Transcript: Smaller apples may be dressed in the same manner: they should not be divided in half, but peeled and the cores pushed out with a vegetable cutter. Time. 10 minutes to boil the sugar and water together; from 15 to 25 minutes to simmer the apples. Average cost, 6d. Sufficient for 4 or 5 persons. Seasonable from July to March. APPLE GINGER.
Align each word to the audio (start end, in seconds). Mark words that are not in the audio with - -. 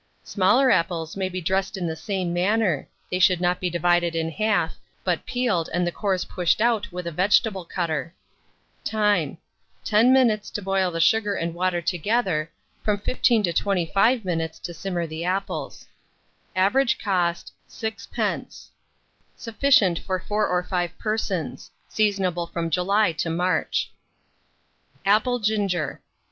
Smaller 0.23 0.71
apples 0.71 1.15
may 1.15 1.29
be 1.29 1.41
dressed 1.41 1.77
in 1.77 1.85
the 1.85 1.95
same 1.95 2.33
manner: 2.33 2.89
they 3.11 3.19
should 3.19 3.39
not 3.39 3.59
be 3.59 3.69
divided 3.69 4.15
in 4.15 4.31
half, 4.31 4.77
but 5.03 5.27
peeled 5.27 5.69
and 5.71 5.85
the 5.85 5.91
cores 5.91 6.25
pushed 6.25 6.59
out 6.59 6.91
with 6.91 7.05
a 7.05 7.11
vegetable 7.11 7.63
cutter. 7.65 8.11
Time. 8.83 9.37
10 9.85 10.11
minutes 10.11 10.49
to 10.49 10.59
boil 10.63 10.89
the 10.89 10.99
sugar 10.99 11.35
and 11.35 11.53
water 11.53 11.83
together; 11.83 12.49
from 12.83 12.97
15 12.97 13.43
to 13.43 13.53
25 13.53 14.25
minutes 14.25 14.57
to 14.57 14.73
simmer 14.73 15.05
the 15.05 15.23
apples. 15.23 15.85
Average 16.55 16.97
cost, 16.97 17.53
6d. 17.69 18.69
Sufficient 19.37 19.99
for 19.99 20.19
4 20.19 20.47
or 20.47 20.63
5 20.63 20.97
persons. 20.97 21.69
Seasonable 21.89 22.47
from 22.47 22.71
July 22.71 23.11
to 23.11 23.29
March. 23.29 23.91
APPLE 25.05 25.37
GINGER. 25.37 26.01